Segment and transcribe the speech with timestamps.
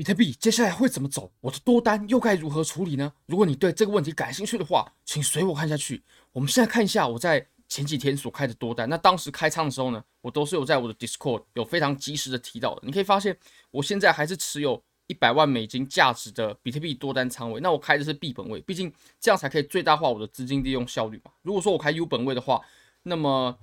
[0.00, 1.30] 比特币接下来会怎么走？
[1.42, 3.12] 我的多单又该如何处理呢？
[3.26, 6.02] 如果你对这个问题感兴趣的话，请随我看下去。
[6.32, 8.88] 我们现在看一下我在前几天所开的多单。
[8.88, 12.80] 那当时开仓的时候呢，我都是有在我的 Discord 有非常及时的提到的。
[12.82, 13.36] 你可以发现，
[13.70, 17.60] 我现在还是持有一百万美金价值的比特币多单仓位。
[17.60, 18.90] 那我开的是 B 本位，毕竟
[19.20, 21.30] 这样才可以最大化我的资金利用效率嘛。
[21.42, 22.62] 如果说我开 U 本位的话，
[23.02, 23.54] 那么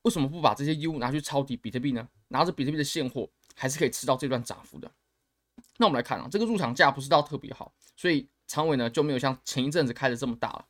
[0.00, 2.08] 为什么不把这些 U 拿去抄底比特币呢？
[2.28, 4.90] 拿着比特币的现货，还是可以吃到这段涨幅的。
[5.80, 10.66] 那我们来看啊，这个入场价不是到特别好，所以仓位呢就没有像前一阵子开的这么大了。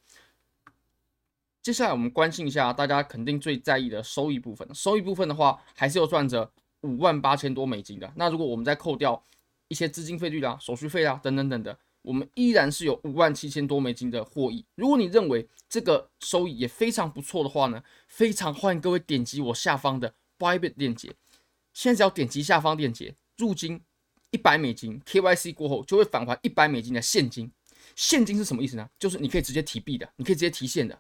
[1.61, 4.73] 接下来我们关心一下大家肯定最在意的收益部分。
[4.73, 6.49] 收益部分的话，还是有赚着
[6.83, 8.11] 五万八千多美金的。
[8.15, 9.21] 那如果我们再扣掉
[9.67, 14.65] 一些资金费率啦、手续费啊等等等的，我们依然是有五万七千多美金的获益。
[14.77, 21.13] 如果你认为这个收益也非常不错的话呢，非常欢迎各位点击我下方的 Bybit 链接。
[21.75, 23.83] 现在只要点击下方链接入金
[24.31, 27.51] 一百美金，KYC 过后就会返还一百美金的现金。
[27.97, 28.89] 现金是什么意思呢？
[28.99, 30.99] 就是你可以直接提币的，你可以直接提现的，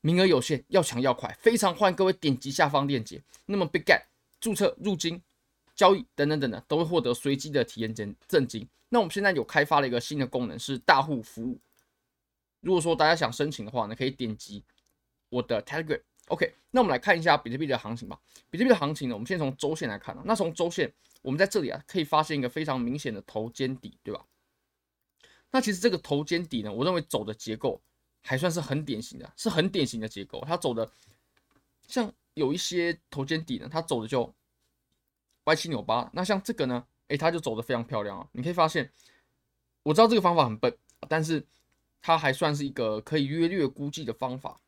[0.00, 3.22] 名额有限，要抢要快，非常欢迎各位点击下方链接。
[3.46, 4.02] 那么 Bitget
[4.40, 5.22] 注册入金、
[5.74, 8.66] 交易等等等等，都会获得随机的体验赠赠金。
[8.88, 11.60] 那我们现在有开发了一个新的功能，是大户服务。
[12.60, 14.64] 如果说大家想申请的话呢，可以点击
[15.28, 16.00] 我的 Telegram。
[16.28, 18.18] OK，那我们来看一下比特币的行情吧。
[18.48, 20.22] 比特币的行情呢，我们先从周线来看啊。
[20.24, 20.90] 那从周线，
[21.24, 24.26] 我们在这里啊，可以发现一个非常明显的头肩底，对吧？
[25.50, 27.80] 那其实这个头肩底呢，我认为走的结构
[28.20, 30.44] 还算是很典型的，是很典型的结构。
[30.46, 30.86] 它走的
[31.88, 34.34] 像有一些头肩底呢，它走的就
[35.44, 36.10] 歪七扭八。
[36.12, 38.28] 那像这个呢，诶，它就走的非常漂亮啊。
[38.32, 38.92] 你可以发现，
[39.82, 40.76] 我知道这个方法很笨，
[41.08, 41.42] 但是
[42.02, 44.60] 它还算是一个可以约略估计的方法。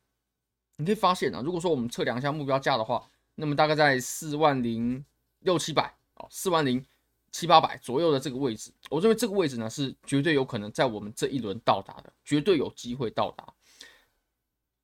[0.78, 5.04] 你可以发现啊，如果说我们测量一下目标价的话，那么大概在四万零
[5.40, 6.84] 六七百啊，四万零
[7.32, 13.46] 七八百左右的这个位置，我认为这个位置呢是绝对有可能在我们这一轮到达的，绝对有机会到达。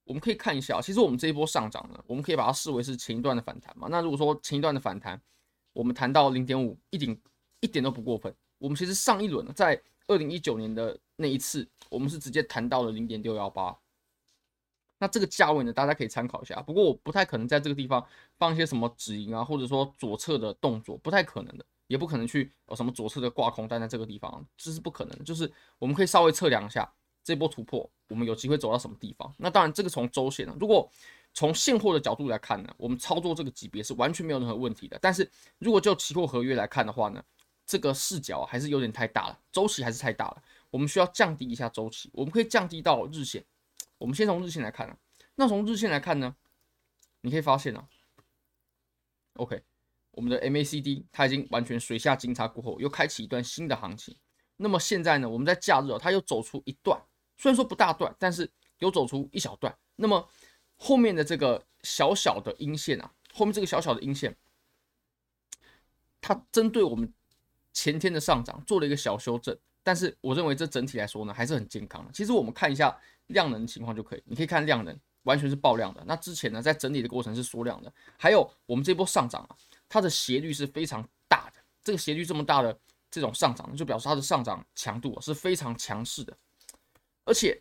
[0.04, 3.88] 我们可以看一下，其实我们这一波上涨呢，我们可以把它视为是前一段的反弹嘛。
[3.90, 5.20] 那如果说前一段的反弹，
[5.72, 7.16] 我们谈到零点五，一点
[7.60, 8.34] 一点都不过分。
[8.58, 13.74] 我们其实上一轮，在二零一九年的那一次，我们是直接谈到了零点六幺八。
[15.02, 16.62] 那这个价位呢，大家可以参考一下。
[16.62, 18.06] 不过我不太可能在这个地方
[18.38, 25.24] 放一些什么止盈啊，或者说左侧的动作，不太可能的，也不可能去有什么左侧的挂空单在这个地方，这是不可能的。
[25.24, 26.88] 就是我们可以稍微测量一下
[27.24, 29.34] 这波突破，我们有机会走到什么地方。
[29.38, 30.88] 那当然，这个从周线呢，如果
[31.34, 34.96] 从现货的角度来看呢，我们操作这个级别是完全没有任何问题的。
[35.02, 37.20] 但是如果就期货合约来看的话呢，
[37.66, 40.40] 这个视角还是有点太大了，周期还是太大了，
[40.70, 43.44] 我们需要降低一下周期，我们可以降低到日线。
[44.02, 44.98] 我们先从日线来看啊，
[45.36, 46.34] 那从日线来看呢，
[47.20, 47.88] 你可以发现啊
[49.34, 49.62] ，OK，
[50.10, 54.16] 我们的 MACD 它已经完全水下金叉过后，又开启一段新的行情。
[54.56, 57.00] 那么现在呢，我们在假日啊，它又走出一段，
[57.36, 59.72] 虽然说不大段，但是有走出一小段。
[59.94, 60.28] 那么
[60.76, 64.36] 后面的这个小小的阴线啊，后面这个小小的阴线，
[66.20, 67.14] 它针对我们
[67.72, 72.12] 前天的上涨做了一个小修正，但是我认为这整体来说呢，还是很健康的。
[72.12, 72.96] 其实我们看一下。
[73.28, 76.02] 量能情况就可以，你可以看量能完全是爆量的。
[76.06, 77.90] 那之前呢，在整理的过程是缩量的。
[78.18, 79.56] 还有我们这波上涨啊，
[79.88, 81.62] 它的斜率是非常大的。
[81.82, 82.78] 这个斜率这么大的
[83.10, 86.36] 这种上涨，就表示它的上涨强度啊是非常强势的。
[87.24, 87.58] 而且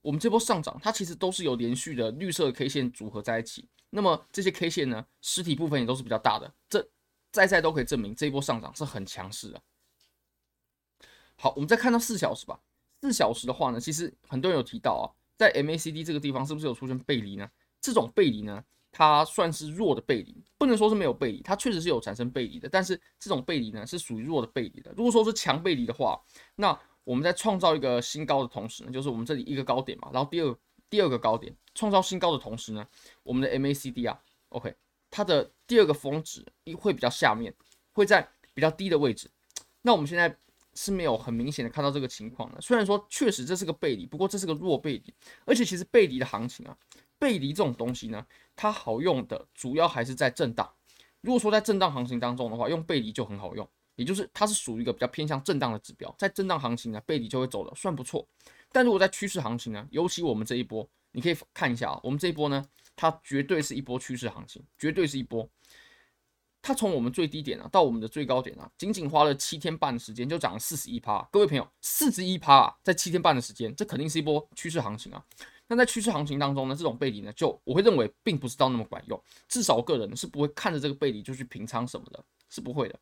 [0.00, 3.68] 我们这波上涨，它其实都是有连续的绿色 K 线组合在一起。
[3.90, 6.50] 那么这些 K 线呢，实体部分也都是比较大的。
[6.70, 6.88] 这
[7.32, 9.60] 再再都可以证明这一波上涨是很强势的。
[11.38, 12.58] 好，我们再看到四小时吧。
[13.02, 15.04] 四小时的话呢，其实很多人有提到啊，
[15.36, 17.48] 在 MACD 这个地方是不是有出现背离呢？
[17.80, 22.68] 这种背离呢，它算是弱的背离，不能说是没有背离，它确实是有产生背离的。
[22.68, 24.90] 但是这种背离呢，是属于弱的背离的。
[24.96, 26.18] 如果说是强背离的话，
[26.56, 30.56] 那我们在创造一个新高的同时呢，就是我们这里一个高点嘛，然后第二
[30.88, 32.84] 第二个高点创造新高的同时呢，
[33.22, 34.18] 我们的 MACD 啊
[34.48, 34.74] ，OK，
[35.10, 36.44] 它的第二个峰值
[36.78, 37.54] 会比较下面，
[37.92, 39.30] 会在比较低的位置。
[39.82, 40.34] 那我们现在。
[40.76, 42.60] 是没有很明显的看到这个情况的。
[42.60, 45.14] 虽然说确实这是个背离，不过这是个弱背离，
[45.44, 46.76] 而且其实背离的行情啊，
[47.18, 48.24] 背离这种东西呢，
[48.54, 50.70] 它好用的主要还是在震荡。
[51.22, 58.28] 如果说在震荡行情当中的话，用背离就很好用，也就是它是属于一个比较偏向震荡的指标，在震荡行情呢，背离就会走的算不错。
[58.70, 62.64] 但如果在趋势行情呢，尤其我们这一波，你可以看一下啊，我们这一波呢，
[62.94, 65.48] 它绝对是一波趋势行情，绝对是一波。
[66.66, 71.22] 它从我们最低点啊到我们的最高点啊，仅仅花了七天半的时间就涨了四十一趴。
[71.30, 75.24] 各位朋友，四十一趴啊，在七天半的时间，这肯定是一波趋势行情啊。
[75.68, 79.22] 那在趋势行情当中呢，这种背离呢，就我会认为并不是到那么管用。
[79.46, 82.98] 至少个人是不会看着这个背离就去平仓什么的，是不会的。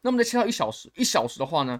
[0.00, 1.78] 那么再切到一小时，一小时的话呢，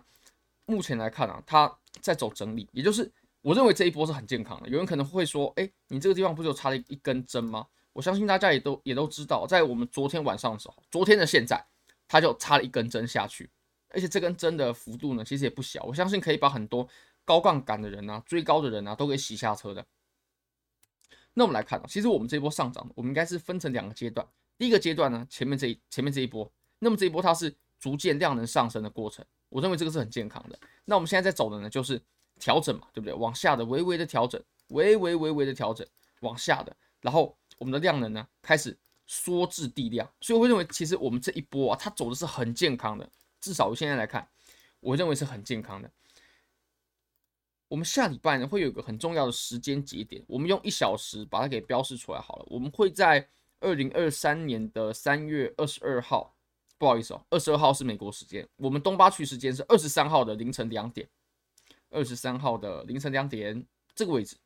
[0.66, 3.10] 目前来看啊，它在走整理，也就是
[3.40, 4.68] 我认为这一波是很健康的。
[4.68, 7.66] 有人可能会说，哎，你这个地方不就插了一根针吗？
[7.92, 11.64] 我相信大家也都也都知道，在我们昨天晚上的时候，昨天的现在，
[12.08, 13.50] 它就插了一根针下去，
[13.88, 16.88] 而且这根针的幅度呢，其实也不小，我相信可以把很多
[17.24, 19.84] 高杠杆的人啊、追高的人啊，都给洗下车的。
[21.34, 24.26] 那我们来看，其实我们这一波上涨，我们应该是分成两个阶段。
[24.58, 30.58] 第一个阶段呢，前面这一前面这一波，那么这一波它是逐渐量能上升的过程，我认为这个是很健康的。
[30.84, 32.00] 那我们现在在走的呢，就是
[32.38, 33.14] 调整嘛，对不对？
[33.14, 35.86] 往下的微微的调整，微微微微的调整，
[36.20, 38.76] 往下的，然后我们的量能呢开始
[39.06, 43.08] 缩至地量，所以我会认为其实我们这一波啊，它走的是很健康的，
[43.40, 44.28] 至少我现在来看，
[44.80, 45.88] 我认为是很健康的。
[47.68, 52.46] 我们下礼拜呢会有一个很重要的时间节点，我们用一小时把它给标示出来好了。
[52.48, 53.28] 我们会在
[53.60, 56.34] 二零二三年的三月二十二号，
[56.78, 61.08] 不好意思哦，二十二号是美国时间，我们东八区时间是二十三号的凌晨两点，
[61.90, 63.64] 二十三号的凌晨两点
[63.94, 64.36] 这个位置，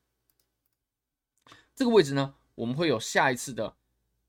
[1.74, 3.76] 这个位置呢，我们会有下一次的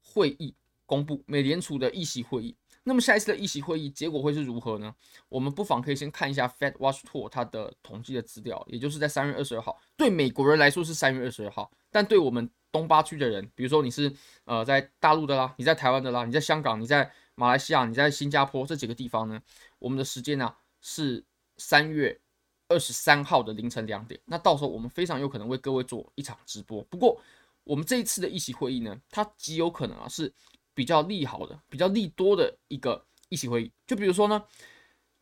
[0.03, 0.53] 会议
[0.85, 2.55] 公布，美联储的议息会议。
[2.83, 4.95] 那么下一次的议息会议结果会是如何呢？
[5.27, 14.13] 我们不妨可以先看一下 Fed Watch Tool 它的统计的资料，也就是在三月二十二号，对美国人来说是三月二十二号，但对我们东八区的人，比如说你是
[14.45, 19.41] 呃在大陆的啦，你在台湾的啦，你在香港，你在马来西亚，你在新加坡这几个地方呢，
[19.79, 21.21] 我们的时间呢、是
[21.57, 22.17] 三月
[22.69, 24.17] 二十三号的凌晨两点。
[24.23, 26.81] 那到时候我们非常有可能为各位做一场直播。
[26.83, 27.19] 不过
[27.67, 30.33] 我们这一次的议息会议呢，它极有可能啊是。
[30.77, 34.43] 比较利好的、比较利多的一个议息会议，就比如说呢，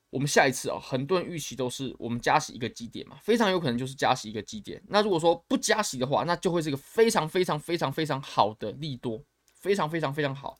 [0.09, 4.83] 我们下一次啊，很多人预期都是我们加息一个基点嘛，非常有可能就是加息一个基点。
[4.89, 10.57] 那如果说不加息的话，那就会是一个非常非常非常非常好的利多，非常非常非常好，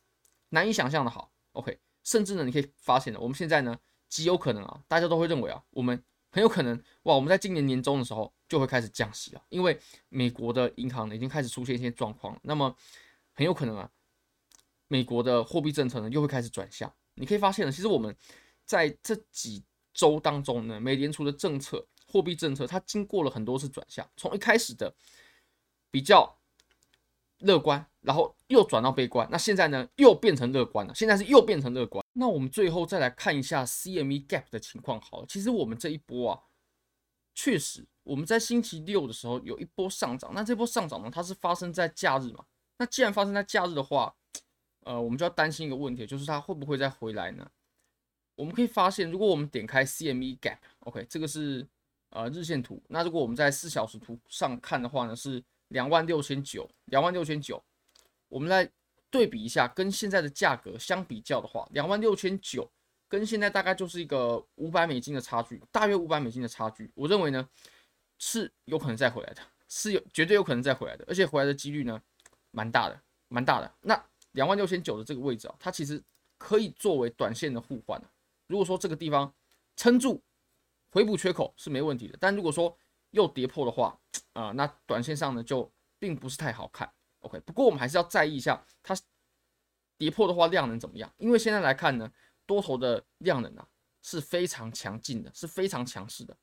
[0.48, 1.30] 难以想象的好。
[1.52, 3.78] OK，甚至呢，你可以发现呢，我们现在呢，
[4.08, 6.02] 极有可能啊，大家都会认为啊，我们
[6.36, 9.80] 很有可能哇，我们在今年年中的时候就会开始降息了，因为
[10.10, 12.76] 美国的银行呢已经开始出现一些状况，那么
[13.32, 13.90] 很有可能啊。
[14.90, 16.94] 美国的货币政策呢，又会开始转向。
[17.14, 18.14] 你可以发现呢，其实我们
[18.66, 24.94] 在这几周当中呢，美联储的政策、货币政策，它经过了很多次转向，从一开始的
[25.90, 26.38] 比较
[27.38, 30.94] 乐观，然后又转到悲观，那现在呢，又变成乐观了。
[30.94, 32.06] 现在是又变成乐观。
[32.14, 35.02] 那我们最后再来看一下 CME Gap 的情况。
[35.02, 36.40] 好了，其实我们这一波啊，
[37.34, 40.32] 确实我们在星期六的时候有一波上涨。
[40.36, 42.46] 那这波上涨呢，它是发生在假日嘛？
[42.78, 44.16] 那既然发生在假日的话，
[44.82, 47.50] 呃，我们就要担心一个问题，就是它会不会再回来呢？
[48.36, 51.68] 我们可以发现，如果我们点开 CME Gap，OK，这个是
[52.12, 52.82] 呃日线图。
[52.90, 57.64] 那如果我们在四小时图上看的话呢，是两万六千九，两万六千九。
[58.36, 58.70] 我们来
[59.10, 62.70] 对比一下，跟现在的价格相比较的话，两万六千九
[63.08, 66.92] 跟现在大概就是一个五百美金的差距，大约五百美金的差距。
[66.96, 67.48] 我认为呢
[68.18, 72.02] 是有可能再回来的，是有绝对有可能再回来的，而且回来的几率呢
[72.52, 73.74] 蛮大的，蛮大的。
[73.80, 76.04] 那两万六千九的这个位置啊，它其实
[76.38, 78.02] 可以作为短线的互换。
[78.48, 79.34] 如果说这个地方
[79.78, 80.22] 撑住
[80.92, 82.78] 回补缺口是没问题的，但如果说
[83.12, 83.98] 又跌破的话，
[84.34, 86.92] 啊、那短线上呢就并不是太好看。
[87.26, 88.96] OK，不过我们还是要在意一下它
[89.98, 92.12] 跌破的话量能怎么样，因为现在来看呢，
[92.46, 93.68] 多头的量能啊
[94.04, 96.38] 是非常强劲的，是非常强势的，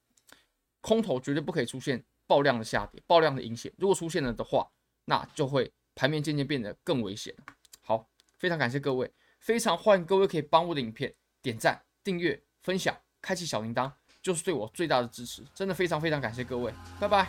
[0.80, 3.72] 空头绝对不可以出现爆量的下跌、爆量的阴线。
[3.78, 4.68] 如果出现了的话，
[5.04, 7.32] 那就会盘面渐渐变得更危险。
[7.82, 15.44] 好非常感谢各位，非常欢迎各位可以帮我的影片点赞、订阅、分享、开启小铃铛，就是对我最大的支持。
[15.54, 17.28] 真的非常非常感谢各位，拜拜。